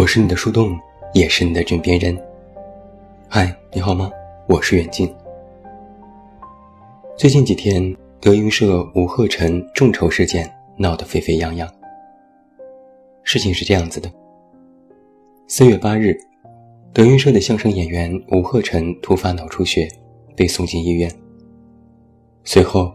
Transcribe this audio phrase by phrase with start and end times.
[0.00, 0.80] 我是你的树洞，
[1.12, 2.18] 也是你的枕边人。
[3.28, 4.10] 嗨，你好吗？
[4.48, 5.14] 我是远近。
[7.18, 11.70] 最近几天，德云社吴鹤臣众筹事件闹得沸沸扬扬。
[13.24, 14.10] 事情是这样子的：
[15.46, 16.16] 四月八日，
[16.94, 19.86] 德云社的相声演员吴鹤臣突发脑出血，
[20.34, 21.12] 被送进医院。
[22.42, 22.90] 随后，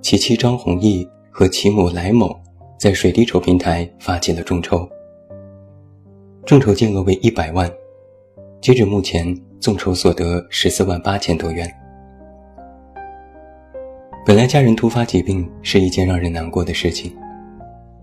[0.00, 2.40] 其妻张弘毅和其母来某
[2.78, 4.88] 在水滴筹平台发起了众筹。
[6.46, 7.72] 众筹金额为一百万，
[8.60, 11.66] 截止目前，众筹所得十四万八千多元。
[14.26, 17.16] 本来家人突发疾病是一件让人难过的事情，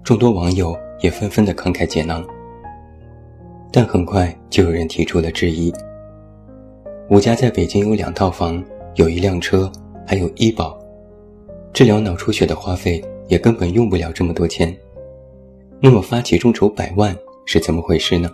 [0.03, 2.25] 众多网友也纷纷的慷慨解囊。
[3.71, 5.71] 但很快就有人提出了质疑：
[7.11, 8.63] 吴家在北京有两套房，
[8.95, 9.71] 有一辆车，
[10.03, 10.76] 还有医保，
[11.73, 14.76] 治疗脑出血的花费也根本用不了这么多钱。
[15.79, 17.15] 那么发起众筹百万？
[17.45, 18.29] 是怎么回事呢？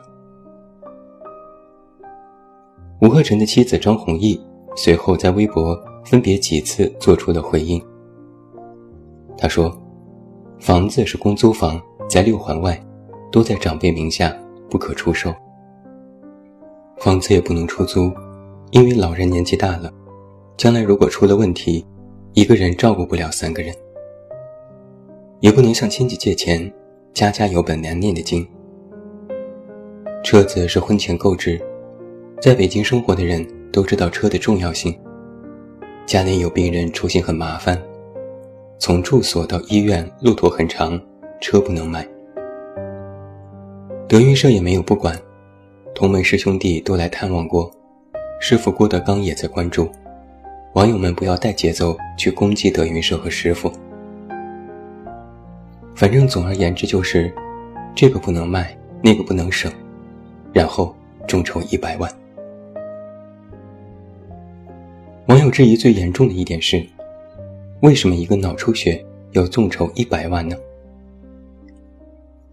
[2.99, 4.39] 吴鹤臣的妻子张弘毅
[4.75, 7.79] 随后在微博分别几次做出了回应。
[9.37, 9.71] 他说
[10.59, 12.83] ：“房子是公租房，在六环外，
[13.31, 14.35] 都在长辈名下，
[14.67, 15.31] 不可出售。
[16.97, 18.11] 房子也不能出租，
[18.71, 19.93] 因为老人年纪大了，
[20.57, 21.85] 将来如果出了问题，
[22.33, 23.71] 一个人照顾不了三个人。
[25.39, 26.73] 也不能向亲戚借钱，
[27.13, 28.43] 家家有本难念的经。”
[30.23, 31.61] 车子是婚前购置，
[32.41, 34.97] 在北京生活的人都知道车的重要性。
[36.05, 37.81] 家里有病人出行很麻烦，
[38.77, 40.99] 从住所到医院路途很长，
[41.39, 42.05] 车不能买。
[44.07, 45.17] 德云社也没有不管，
[45.93, 47.71] 同门师兄弟都来探望过，
[48.41, 49.89] 师傅郭德纲也在关注。
[50.73, 53.71] 网友们不要带节奏去攻击德云社和师傅。
[55.95, 57.33] 反正总而言之就是，
[57.95, 59.71] 这个不能卖，那个不能省。
[60.57, 60.91] 然后
[61.27, 62.11] 众筹一百万。
[65.27, 66.83] 网友质疑最严重的一点是，
[67.81, 70.57] 为什么一个脑出血要众筹一百万呢？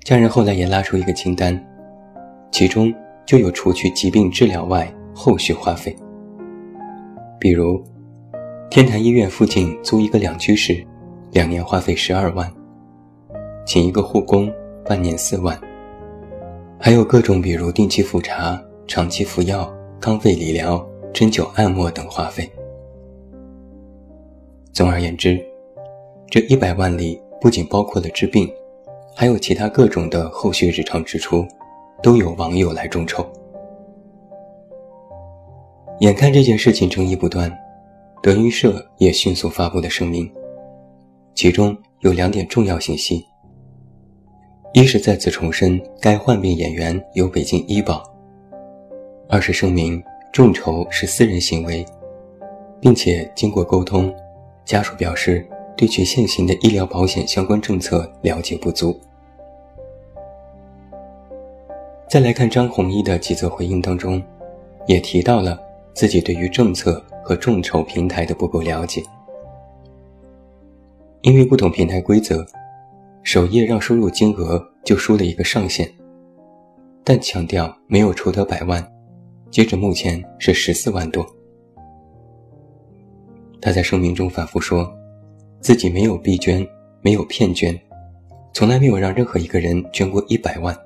[0.03, 1.59] 家人后来也拉出一个清单，
[2.53, 2.93] 其中
[3.25, 5.97] 就有除去疾病治疗外后续花费，
[7.41, 7.83] 比如
[8.69, 10.85] 天坛医院附近租一个两居室，
[11.33, 12.53] 两年花费十二万，
[13.65, 14.53] 请一个护工，
[14.85, 15.59] 半年四万。
[16.79, 22.51] 还有各种，比如定期复查、长期服药、康复理疗、针灸按摩等花费。
[24.73, 25.43] 总而言之，
[26.29, 28.53] 这一百万里不仅包括了治病，
[29.15, 31.47] 还有其他各种的后续日常支出，
[32.03, 33.25] 都有网友来众筹。
[36.01, 37.51] 眼看这件事情争议不断，
[38.21, 40.31] 德云社也迅速发布了声明，
[41.35, 43.25] 其中有两点重要信息。
[44.77, 48.03] 一是再次重申该患病演员有北京医保；
[49.29, 50.03] 二是声明
[50.33, 51.87] 众筹是私人行为，
[52.81, 54.13] 并且经过沟通，
[54.65, 55.47] 家属表示
[55.77, 58.99] 对其现行的医疗保险相关政策了解不足。
[62.09, 64.21] 再来看张弘毅的几则回应当中，
[64.89, 65.57] 也提到了
[65.95, 69.01] 自己对于政策和众筹平台的不够了解，
[71.21, 72.45] 因为不懂平台规则。
[73.25, 75.91] 首页让输入金额就输了一个上限，
[77.03, 78.87] 但强调没有筹得百万，
[79.51, 81.27] 截止目前是十四万多。
[83.63, 84.95] 他在声明中反复说，
[85.59, 86.65] 自己没有逼捐，
[87.01, 87.75] 没有骗捐，
[88.53, 90.77] 从来没有让任何一个人捐过一百万。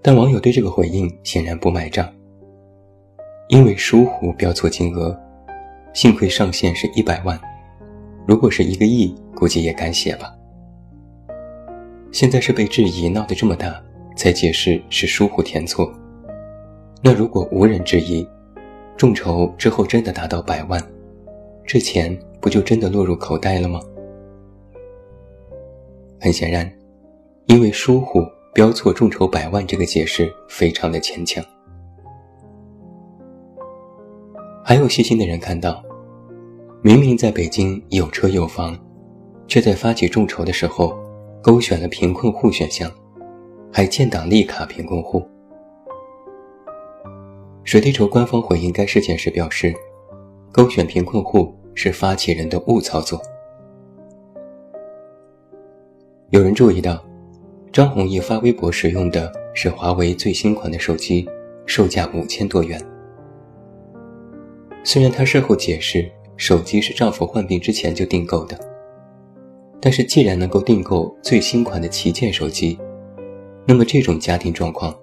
[0.00, 2.08] 但网友对这个回应显然不买账，
[3.48, 5.18] 因为疏忽标错金额，
[5.92, 7.36] 幸亏上限是一百万。
[8.26, 10.34] 如果是一个亿，估计也敢写吧。
[12.10, 13.80] 现在是被质疑闹得这么大，
[14.16, 15.92] 才解释是疏忽填错。
[17.02, 18.26] 那如果无人质疑，
[18.96, 20.82] 众筹之后真的达到百万，
[21.64, 23.80] 这钱不就真的落入口袋了吗？
[26.20, 26.68] 很显然，
[27.46, 28.20] 因为疏忽
[28.52, 31.44] 标错众筹百万这个解释非常的牵强。
[34.64, 35.80] 还有细心的人看到。
[36.86, 38.78] 明明在北京有车有房，
[39.48, 40.96] 却在发起众筹的时候
[41.42, 42.88] 勾选了贫困户选项，
[43.72, 45.20] 还建档立卡贫困户。
[47.64, 49.74] 水滴筹官方回应该事件时表示，
[50.52, 53.20] 勾选贫困户是发起人的误操作。
[56.30, 57.04] 有人注意到，
[57.72, 61.28] 张弘毅发微博使用的是华为最新款的手机，
[61.66, 62.80] 售价五千多元。
[64.84, 66.08] 虽然他事后解释。
[66.36, 68.58] 手机是丈夫患病之前就订购的，
[69.80, 72.78] 但是既然能够订购最新款的旗舰手机，
[73.66, 74.94] 那么这种家庭状况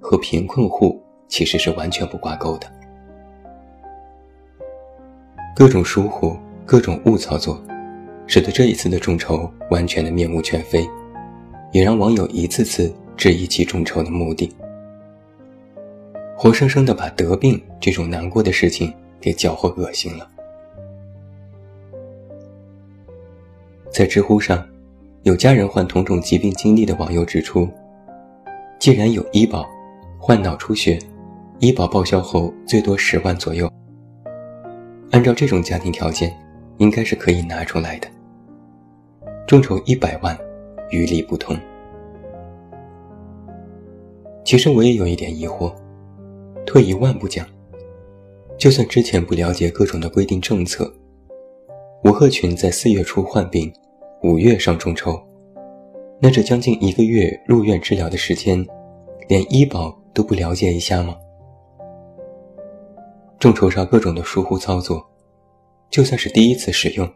[0.00, 2.72] 和贫困户其实是完全不挂钩的。
[5.56, 7.60] 各种疏忽、各种误操作，
[8.26, 10.88] 使得这一次的众筹完全的面目全非，
[11.72, 14.54] 也让网友一次次质疑其众筹的目的，
[16.36, 20.30] 活生生的把得病这种难过的事情给搅和恶心了。
[23.96, 24.62] 在知乎上，
[25.22, 27.66] 有家人患同种疾病经历的网友指出，
[28.78, 29.66] 既然有医保，
[30.18, 30.98] 患脑出血，
[31.60, 33.72] 医保报销后最多十万左右。
[35.12, 36.30] 按照这种家庭条件，
[36.76, 38.06] 应该是可以拿出来的。
[39.46, 40.38] 众筹一百万，
[40.90, 41.56] 余力不通。
[44.44, 45.72] 其实我也有一点疑惑，
[46.66, 47.46] 退一万步讲，
[48.58, 50.92] 就算之前不了解各种的规定政策，
[52.04, 53.72] 吴鹤群在四月初患病，
[54.26, 55.16] 五月上众筹，
[56.18, 58.66] 那这将近一个月入院治疗的时间，
[59.28, 61.16] 连医保都不了解一下吗？
[63.38, 65.00] 众筹上各种的疏忽操作，
[65.90, 67.08] 就算是第一次使用，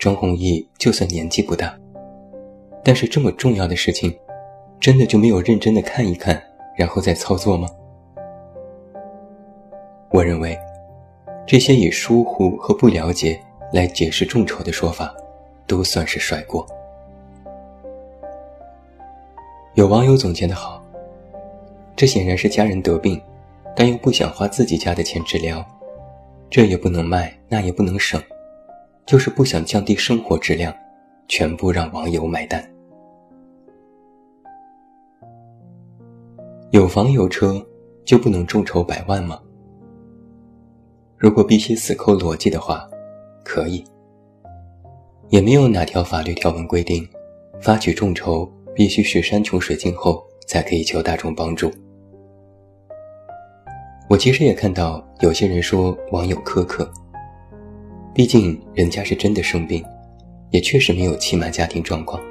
[0.00, 1.78] 张弘毅就算年纪不大，
[2.82, 4.12] 但是这么重要的事情，
[4.80, 6.42] 真的就没有认真的看一看，
[6.76, 7.68] 然后再操作吗？
[10.10, 10.58] 我认为，
[11.46, 13.40] 这些以疏忽和不了解
[13.72, 15.14] 来解释众筹的说法，
[15.66, 16.66] 都算是甩锅。
[19.74, 20.82] 有网友总结的好，
[21.96, 23.20] 这显然是家人得病。
[23.74, 25.64] 但又不想花自己家的钱治疗，
[26.50, 28.22] 这也不能卖，那也不能省，
[29.06, 30.74] 就是不想降低生活质量，
[31.26, 32.62] 全部让网友买单。
[36.70, 37.66] 有房有车
[38.04, 39.40] 就不能众筹百万吗？
[41.16, 42.86] 如果必须死抠逻辑的话，
[43.42, 43.82] 可以。
[45.32, 47.08] 也没有哪条法律条文规定，
[47.58, 51.72] 发起众筹必须是山穷水尽后才可以求大众帮助。
[54.10, 56.86] 我其实也看到有些人说网友苛刻，
[58.14, 59.82] 毕竟人家是真的生病，
[60.50, 62.22] 也确实没有起码家庭状况。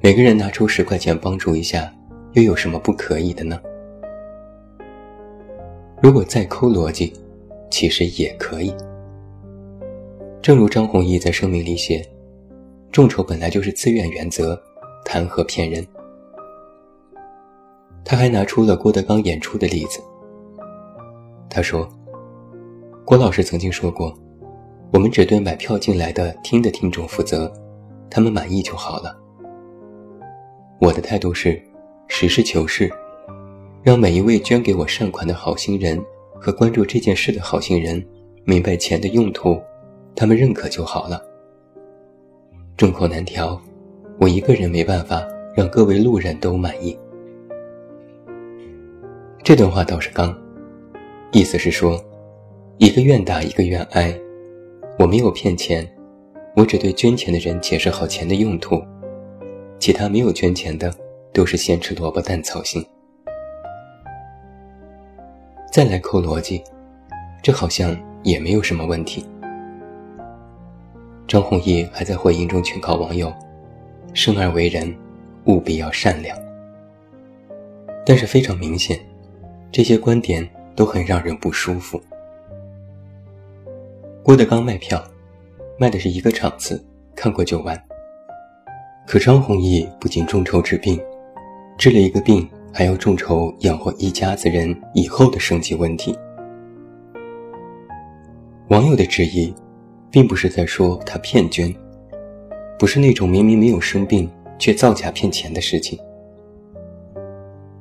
[0.00, 1.92] 每个人拿出十块钱帮助一下，
[2.32, 3.60] 又有什么不可以的呢？
[6.00, 7.12] 如果再抠逻辑，
[7.70, 8.74] 其实也可以。
[10.44, 12.06] 正如张弘毅在声明里写
[12.92, 14.62] ：“众筹本来就是自愿原则，
[15.02, 15.82] 谈何骗人？”
[18.04, 20.02] 他还拿出了郭德纲演出的例子。
[21.48, 21.88] 他说
[23.06, 24.14] ：“郭老师曾经说过，
[24.92, 27.50] 我们只对买票进来的听的听众负责，
[28.10, 29.18] 他们满意就好了。
[30.78, 31.58] 我的态度是，
[32.06, 32.92] 实事求是，
[33.82, 35.98] 让每一位捐给我善款的好心人
[36.38, 38.06] 和关注这件事的好心人
[38.44, 39.58] 明白钱的用途，
[40.16, 41.22] 他们认可就好了。
[42.76, 43.60] 众口难调，
[44.18, 45.22] 我一个人没办法
[45.56, 46.98] 让各位路人都满意。”
[49.42, 50.36] 这段话倒是刚。
[51.32, 52.00] 意思是说，
[52.78, 54.16] 一个愿打一个愿挨，
[54.98, 55.84] 我没有骗钱，
[56.54, 58.80] 我只对捐钱的人解释好钱的用途，
[59.80, 60.94] 其他没有捐钱的
[61.32, 62.84] 都是先吃萝卜淡操心。
[65.72, 66.62] 再来扣逻辑，
[67.42, 69.26] 这好像也没有什么问题。
[71.26, 73.32] 张弘毅还在回应中劝告网友：
[74.12, 74.94] 生而为人，
[75.44, 76.36] 务必要善良。
[78.06, 78.98] 但是非常明显，
[79.72, 80.48] 这些观点。
[80.76, 82.00] 都很让人不舒服。
[84.24, 85.00] 郭德纲卖票，
[85.78, 87.80] 卖的是一个场次，看过就完。
[89.06, 91.00] 可张弘毅不仅众筹治病，
[91.78, 96.18] 治了一个病，还要众筹养活一家子人以后的生计问题。
[98.70, 99.54] 网友的质疑，
[100.14, 101.74] 并不是在说他骗捐，
[102.78, 104.30] 不是那种明明没有生病
[104.60, 105.98] 却造假骗钱的事情。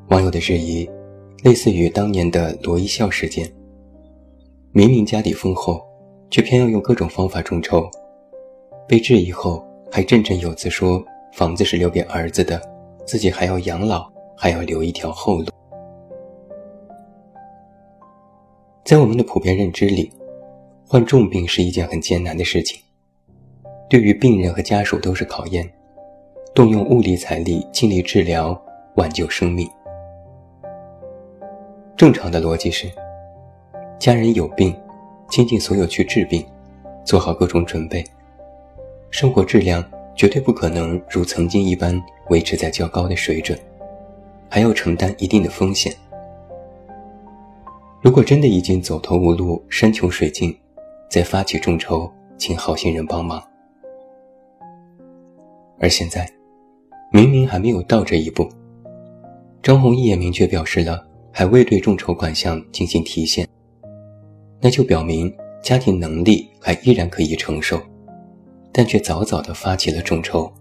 [0.07, 0.89] 网友的质疑。
[1.43, 3.45] 类似于当年的罗一笑事件，
[4.71, 5.81] 明明家底丰厚，
[6.29, 7.85] 却偏要用各种方法众筹，
[8.87, 9.61] 被质疑后
[9.91, 12.61] 还振振有词说房子是留给儿子的，
[13.05, 15.47] 自己还要养老，还要留一条后路。
[18.85, 20.09] 在我们的普遍认知里，
[20.87, 22.79] 患重病是一件很艰难的事情，
[23.89, 25.67] 对于病人和家属都是考验，
[26.53, 28.59] 动用物力财力尽力治疗，
[28.95, 29.67] 挽救生命。
[31.97, 32.91] 正常的逻辑是，
[33.97, 34.75] 家人有病，
[35.29, 36.45] 倾尽所有去治病，
[37.03, 38.03] 做好各种准备，
[39.09, 39.83] 生活质量
[40.15, 41.99] 绝对不可能如曾经一般
[42.29, 43.57] 维持在较高的水准，
[44.47, 45.91] 还要承担一定的风险。
[48.01, 50.55] 如果真的已经走投无路、山穷水尽，
[51.13, 53.39] 再发起众筹，请好心人帮忙。
[55.79, 56.27] 而现在，
[57.11, 58.49] 明明还没有到这一步，
[59.61, 63.47] 张弘毅也明确表示了，还未对众筹款项进行提现，
[64.59, 67.79] 那就表明家庭能力还依然可以承受，
[68.71, 70.51] 但却早早的发起了众筹，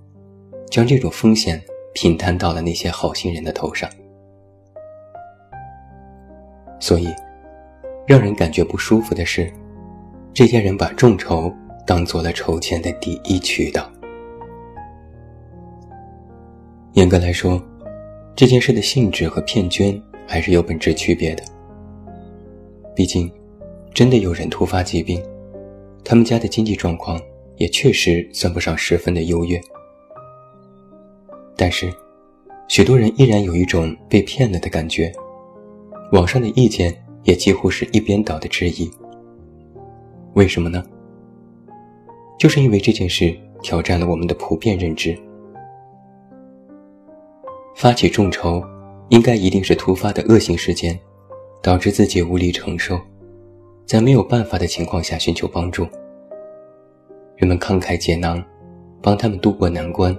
[0.70, 1.58] 将这种风险
[1.94, 3.88] 平摊到了那些好心人的头上。
[6.78, 7.08] 所以，
[8.06, 9.50] 让人感觉不舒服的是，
[10.34, 11.52] 这些人把众筹
[11.86, 13.90] 当做了筹钱的第一渠道。
[16.94, 17.62] 严格来说，
[18.34, 21.44] 这件事的性质和骗捐还是有本质区别的。
[22.94, 23.30] 毕竟，
[23.92, 25.22] 真的有人突发疾病，
[26.02, 27.20] 他们家的经济状况
[27.56, 29.60] 也确实算不上十分的优越。
[31.56, 31.92] 但是，
[32.68, 35.12] 许多人依然有一种被骗了的感觉，
[36.12, 38.90] 网上的意见也几乎是一边倒的质疑。
[40.34, 40.82] 为什么呢？
[42.38, 45.16] 就是因为这件事挑战了我们的普遍认知。
[47.74, 48.62] 发起众筹，
[49.10, 50.98] 应该一定是突发的恶性事件，
[51.62, 52.98] 导致自己无力承受，
[53.84, 55.86] 在没有办法的情况下寻求帮助。
[57.36, 58.42] 人们慷慨解囊，
[59.02, 60.16] 帮他们渡过难关，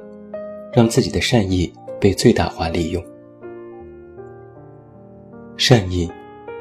[0.74, 3.04] 让自己的善意被最大化利用。
[5.58, 6.12] 善意，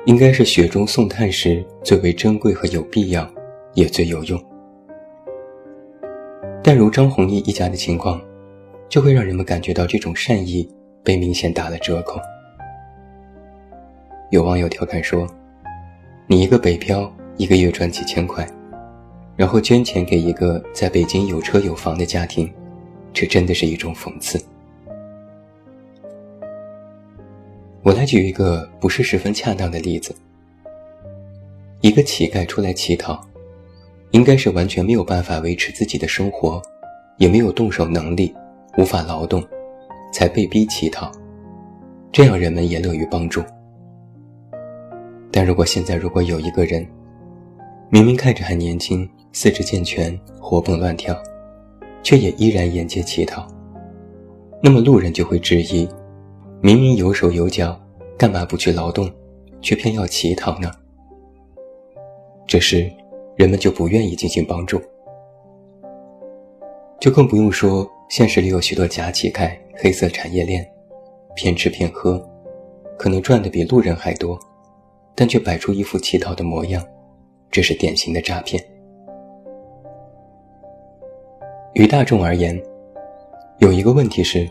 [0.06, 3.28] 应该是雪中送炭时最为珍贵和有必要，
[3.74, 4.42] 也最有用。
[6.62, 8.20] 但如张弘毅一家的情况，
[8.88, 10.68] 就会让人们感觉到这种善意。
[11.04, 12.20] 被明显打了折扣。
[14.30, 15.26] 有网友调侃说
[16.28, 18.48] ：“你一个北漂，一个月赚几千块，
[19.34, 22.48] 然后捐钱给一个在北京有车有房的家庭，
[23.12, 24.40] 这真的是一种讽刺。”
[27.82, 30.14] 我来举一个不是十分恰当的例子：
[31.80, 33.20] 一个乞丐出来乞讨，
[34.12, 36.62] 应该是完全没有办法维持自己的生活，
[37.18, 38.34] 也没有动手能力，
[38.78, 39.42] 无法劳动。
[40.12, 41.10] 才被逼乞讨，
[42.12, 43.42] 这样人们也乐于帮助。
[45.30, 46.86] 但如果现在如果有一个人，
[47.88, 51.16] 明明看着还年轻，四肢健全，活蹦乱跳，
[52.02, 53.48] 却也依然沿街乞讨，
[54.62, 55.88] 那么路人就会质疑：
[56.60, 57.80] 明明有手有脚，
[58.18, 59.10] 干嘛不去劳动，
[59.62, 60.70] 却偏要乞讨呢？
[62.46, 62.92] 这时，
[63.42, 64.80] 人们就不愿意进行帮助，
[67.00, 67.84] 就更不用说。
[68.08, 70.64] 现实里有许多假乞丐、黑色产业链，
[71.34, 72.24] 骗吃骗喝，
[72.96, 74.38] 可能赚的比路人还多，
[75.16, 76.86] 但却摆出一副乞讨的模样，
[77.50, 78.62] 这是典型的诈骗。
[81.72, 82.62] 于大众而言，
[83.58, 84.48] 有一个问题是，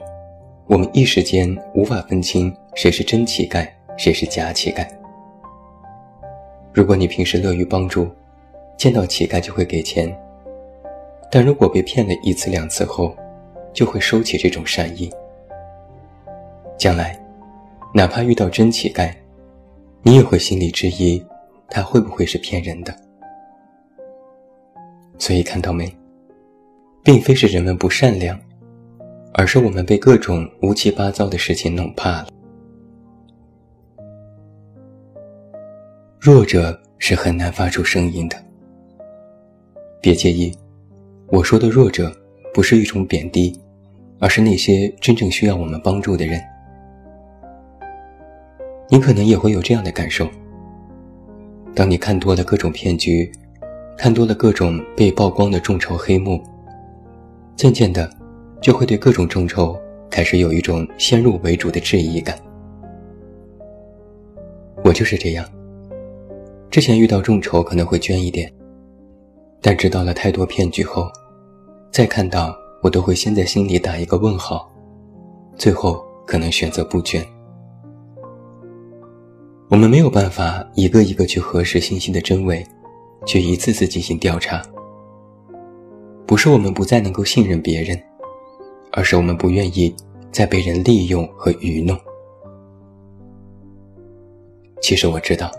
[0.65, 4.85] 我们一时间无法分清谁是真乞丐，谁是假乞丐。
[6.73, 8.09] 如果你平时乐于帮助，
[8.81, 10.11] 见到乞丐就会给钱，
[11.29, 13.15] 但如果被骗了一次两次后，
[13.71, 15.07] 就会收起这种善意。
[16.79, 17.15] 将来，
[17.93, 19.13] 哪怕遇到真乞丐，
[20.01, 21.23] 你也会心里质疑，
[21.69, 22.91] 他会不会是骗人的？
[25.19, 25.95] 所以看到没，
[27.03, 28.35] 并非是人们不善良，
[29.35, 32.29] 而是我们被各种乌七八糟的事情弄怕了。
[36.19, 38.35] 弱者是很难发出声音的。
[40.01, 40.51] 别介意，
[41.27, 42.11] 我说的弱者。
[42.53, 43.57] 不是一种贬低，
[44.19, 46.37] 而是那些真正需要我们帮助的人。
[48.89, 50.27] 你可能也会有这样的感受：
[51.73, 53.31] 当你看多了各种骗局，
[53.97, 56.43] 看多了各种被曝光的众筹黑幕，
[57.55, 58.09] 渐渐的，
[58.59, 59.79] 就会对各种众筹
[60.09, 62.37] 开始有一种先入为主的质疑感。
[64.83, 65.49] 我就是这样，
[66.69, 68.51] 之前遇到众筹可能会捐一点，
[69.61, 71.09] 但知道了太多骗局后。
[71.91, 74.71] 再看到我都会先在心里打一个问号，
[75.57, 77.21] 最后可能选择不捐。
[79.67, 82.65] 我们没有办法一个一个去核实信息的真伪，
[83.25, 84.61] 去一次次进行调查。
[86.25, 88.01] 不是我们不再能够信任别人，
[88.93, 89.93] 而是我们不愿意
[90.31, 91.99] 再被人利用和愚弄。
[94.81, 95.51] 其实我知道，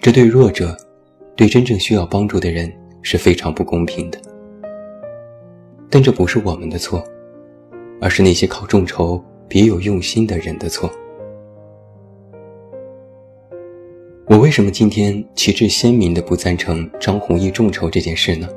[0.00, 0.76] 这对弱者，
[1.34, 2.72] 对真正需要帮助的人
[3.02, 4.18] 是非常不公平的。
[5.88, 7.02] 但这不是我们的错，
[8.00, 10.90] 而是那些靠众筹别有用心的人的错。
[14.26, 18.48] 我为什么今天旗帜鲜明的不赞成张弘毅众筹这件事呢？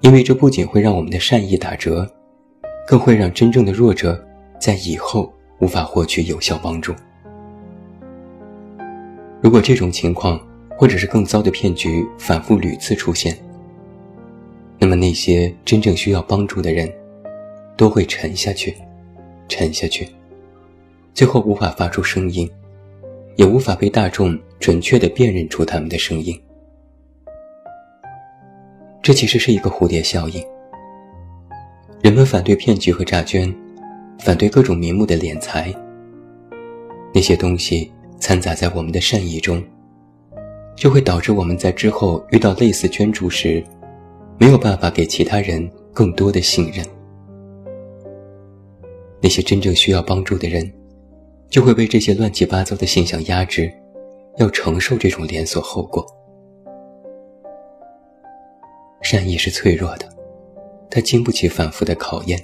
[0.00, 2.08] 因为这不仅会让我们的善意打折，
[2.86, 4.20] 更会让真正的弱者
[4.60, 6.92] 在以后无法获取有效帮助。
[9.40, 10.40] 如果这种情况，
[10.78, 13.36] 或者是更糟的骗局反复屡次出现，
[14.78, 16.88] 那么那些真正需要帮助的人，
[17.76, 18.76] 都会沉下去，
[19.48, 20.08] 沉下去，
[21.12, 22.48] 最后无法发出声音，
[23.34, 26.40] 也无法被大众准确地辨认出他们的声音。
[29.02, 30.40] 这其实是一个蝴蝶效应。
[32.02, 33.52] 人们反对骗局和诈捐，
[34.20, 35.74] 反对各种名目的敛财。
[37.12, 39.60] 那些东西掺杂在我们的善意中，
[40.78, 43.62] 就会导致我们在之后遇到类似捐助时，
[44.38, 46.86] 没有办法给其他人更多的信任。
[49.20, 50.72] 那些真正需要帮助的人，
[51.50, 53.72] 就会被这些乱七八糟的现象压制，
[54.36, 56.06] 要承受这种连锁后果。
[59.02, 60.08] 善意是脆弱的，
[60.88, 62.40] 它经不起反复的考验。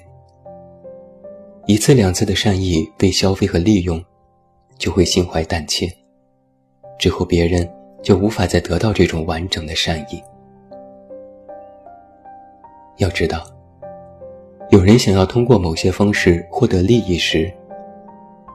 [1.66, 4.04] 一次两次的善意被消费和利用，
[4.76, 5.86] 就会心怀胆怯，
[6.98, 7.68] 之后别人
[8.04, 10.22] 就无法再得到这种完整的善意。
[12.98, 13.44] 要知道。
[14.70, 17.52] 有人想要通过某些方式获得利益时，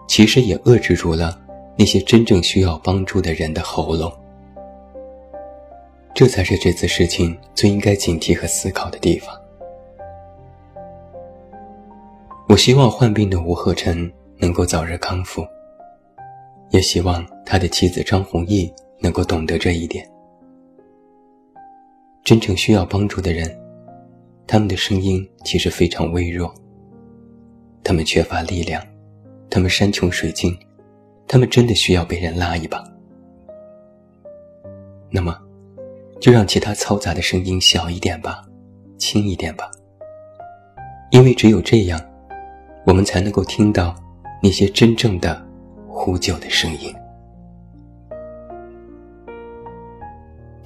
[0.07, 1.39] 其实也遏制住了
[1.77, 4.11] 那些真正需要帮助的人的喉咙。
[6.13, 9.33] 这才是这次事情最应该警惕和思考的地方。
[12.49, 15.45] 我希望患病的吴鹤臣能够早日康复，
[16.71, 20.09] 也希望他的妻子张弘毅能够懂得这一点。
[22.23, 23.49] 真正需要帮助的人。
[24.45, 26.51] 他们的声音其实非常微弱，
[27.83, 28.83] 他们缺乏力量，
[29.47, 30.57] 他们山穷水尽，
[31.27, 32.83] 他们真的需要被人拉一把。
[35.11, 35.39] 那么，
[36.19, 38.43] 就让其他嘈杂的声音小一点吧，
[38.97, 39.69] 轻一点吧。
[41.11, 42.01] 因为只有这样，
[42.87, 43.95] 我们才能够听到
[44.41, 45.39] 那些真正的
[45.87, 46.91] 呼救的声音。